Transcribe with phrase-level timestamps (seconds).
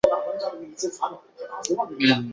[0.09, 1.19] 后迁任司仆
[1.75, 2.29] 丞。